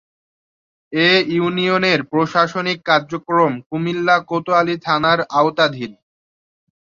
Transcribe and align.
এ 0.93 1.09
ইউনিয়নের 1.35 1.99
প্রশাসনিক 2.03 2.77
কার্যক্রম 2.85 3.51
কুমিল্লা 3.69 4.17
কোতোয়ালী 4.29 4.75
থানার 4.85 5.19
আওতাধীন। 5.39 5.91